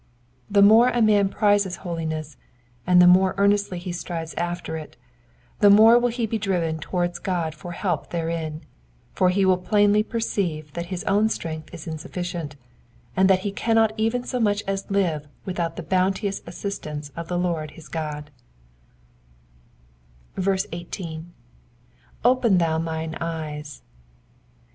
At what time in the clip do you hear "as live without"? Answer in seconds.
14.65-15.75